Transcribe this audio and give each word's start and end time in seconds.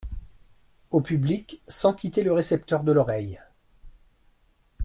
Au 0.89 0.99
public, 0.99 1.61
sans 1.67 1.93
quitter 1.93 2.23
le 2.23 2.33
récepteur 2.33 2.83
de 2.83 2.91
l’oreille. 2.91 3.39